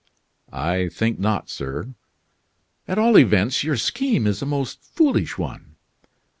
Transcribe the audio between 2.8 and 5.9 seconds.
"At all events your scheme is a most foolish one!"